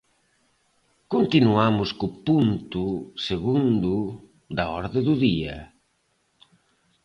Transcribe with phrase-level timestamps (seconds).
[1.13, 2.83] Continuamos co punto
[3.27, 3.93] segundo
[4.57, 5.57] da orde do día.